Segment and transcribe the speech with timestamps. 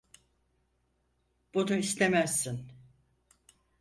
[1.53, 2.67] Bunu istemezsin.